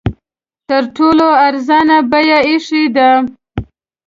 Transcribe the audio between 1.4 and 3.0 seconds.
ارزانه بیه ایښې